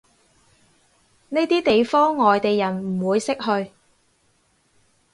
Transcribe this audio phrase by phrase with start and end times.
[1.29, 3.71] 呢啲地方外地人唔會識去